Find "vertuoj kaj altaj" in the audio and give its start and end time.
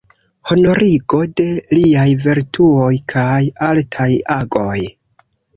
2.25-4.11